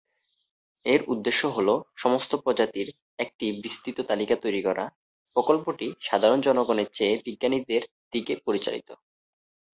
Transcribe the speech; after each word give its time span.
এর 0.85 1.01
উদ্দেশ্য 1.07 1.41
হ'ল 1.47 1.69
সমস্ত 1.95 2.31
প্রজাতির 2.35 2.87
একটি 3.19 3.45
বিস্তৃত 3.63 3.97
তালিকা 4.01 4.35
তৈরি 4.35 4.61
করা; 4.63 4.85
প্রকল্পটি 5.35 5.87
সাধারণ 6.01 6.39
জনগণের 6.41 6.87
চেয়ে 6.93 7.15
বিজ্ঞানীদের 7.25 7.81
দিকে 8.13 8.33
পরিচালিত। 8.45 8.89